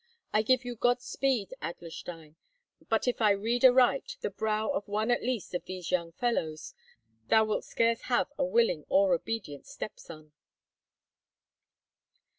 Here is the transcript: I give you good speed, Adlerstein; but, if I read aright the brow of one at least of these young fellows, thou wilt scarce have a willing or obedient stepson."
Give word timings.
I 0.33 0.41
give 0.41 0.65
you 0.65 0.75
good 0.75 0.99
speed, 0.99 1.53
Adlerstein; 1.61 2.35
but, 2.89 3.07
if 3.07 3.21
I 3.21 3.29
read 3.33 3.63
aright 3.63 4.17
the 4.21 4.31
brow 4.31 4.67
of 4.71 4.87
one 4.87 5.11
at 5.11 5.21
least 5.21 5.53
of 5.53 5.65
these 5.65 5.91
young 5.91 6.11
fellows, 6.13 6.73
thou 7.27 7.45
wilt 7.45 7.65
scarce 7.65 8.01
have 8.09 8.27
a 8.35 8.43
willing 8.43 8.83
or 8.89 9.13
obedient 9.13 9.67
stepson." 9.67 10.31